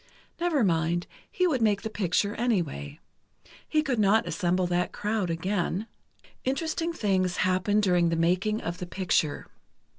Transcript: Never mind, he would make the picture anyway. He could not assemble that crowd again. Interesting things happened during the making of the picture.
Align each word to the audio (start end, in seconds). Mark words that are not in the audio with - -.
Never 0.39 0.63
mind, 0.63 1.05
he 1.31 1.45
would 1.45 1.61
make 1.61 1.83
the 1.83 1.89
picture 1.91 2.33
anyway. 2.33 2.99
He 3.69 3.83
could 3.83 3.99
not 3.99 4.27
assemble 4.27 4.65
that 4.65 4.91
crowd 4.91 5.29
again. 5.29 5.85
Interesting 6.43 6.91
things 6.91 7.37
happened 7.45 7.83
during 7.83 8.09
the 8.09 8.15
making 8.15 8.61
of 8.61 8.79
the 8.79 8.87
picture. 8.87 9.45